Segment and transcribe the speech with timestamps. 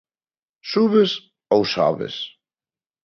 [0.69, 1.13] "Subes"
[1.55, 2.17] ou "sobes"?